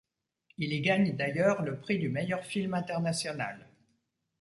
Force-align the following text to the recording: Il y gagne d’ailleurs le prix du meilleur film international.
Il 0.57 0.73
y 0.73 0.81
gagne 0.81 1.15
d’ailleurs 1.15 1.61
le 1.61 1.77
prix 1.79 1.99
du 1.99 2.09
meilleur 2.09 2.43
film 2.43 2.73
international. 2.73 3.69